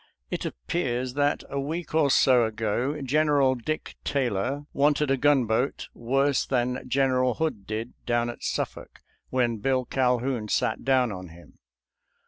It 0.31 0.45
appears 0.45 1.13
that 1.13 1.43
a 1.47 1.59
week 1.59 1.93
or 1.93 2.09
so 2.09 2.43
ago 2.43 2.99
General 3.03 3.53
Dick 3.53 3.97
Taylor 4.03 4.63
wanted 4.73 5.11
a 5.11 5.15
gunboat 5.17 5.89
worse 5.93 6.43
than 6.43 6.83
General 6.89 7.35
Hood 7.35 7.67
did 7.67 7.93
down 8.07 8.27
at 8.31 8.41
Suffolk 8.43 9.01
when 9.29 9.57
Bill 9.59 9.85
Calhoun 9.85 10.47
sat 10.47 10.83
down 10.83 11.11
on 11.11 11.27
him. 11.27 11.59